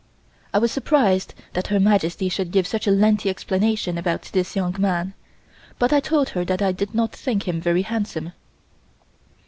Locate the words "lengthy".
2.89-3.29